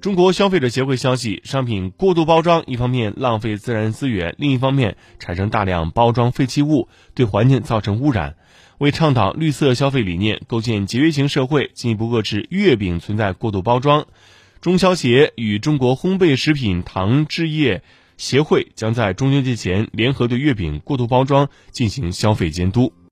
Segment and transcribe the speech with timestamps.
[0.00, 8.36] 中国消费者协会消息，商品过度包装一方面浪费自然资源，另一方面产生大量包装废弃物，对环境造成污染。
[8.78, 14.06] 为倡导绿色消费理念，构建节约型社会，进一步遏制月饼存在过度包装。
[14.60, 17.82] 中消协与中国烘焙食品糖制业
[18.16, 22.92] 协会将在中秋节前联合对月饼过度包装进行消费监督。